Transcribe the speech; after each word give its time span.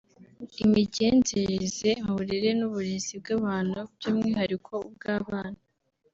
imigenzereze 0.65 1.89
mu 2.05 2.13
burere 2.17 2.49
n’uburezi 2.59 3.13
bw’abantu 3.21 3.79
by’umwihariko 3.95 4.71
ubw’abana 4.87 5.59